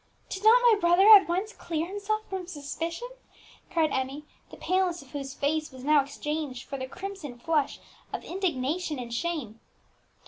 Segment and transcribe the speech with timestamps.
[0.29, 3.07] "Did not my brother at once clear himself from suspicion?"
[3.69, 7.79] cried Emmie, the paleness of whose face was now exchanged for the crimson flush
[8.11, 9.59] of indignation and shame.